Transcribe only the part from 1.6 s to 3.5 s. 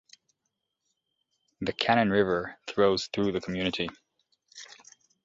Cannon River flows through the